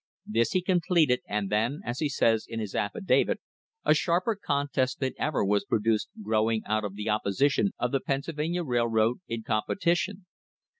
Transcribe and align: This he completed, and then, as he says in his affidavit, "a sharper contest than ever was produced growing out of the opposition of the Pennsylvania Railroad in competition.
This 0.25 0.53
he 0.53 0.63
completed, 0.63 1.19
and 1.27 1.51
then, 1.51 1.81
as 1.85 1.99
he 1.99 2.09
says 2.09 2.47
in 2.49 2.59
his 2.59 2.73
affidavit, 2.73 3.39
"a 3.85 3.93
sharper 3.93 4.35
contest 4.35 4.99
than 4.99 5.13
ever 5.19 5.45
was 5.45 5.63
produced 5.63 6.09
growing 6.23 6.63
out 6.65 6.83
of 6.83 6.95
the 6.95 7.07
opposition 7.07 7.73
of 7.77 7.91
the 7.91 7.99
Pennsylvania 7.99 8.63
Railroad 8.63 9.19
in 9.27 9.43
competition. 9.43 10.25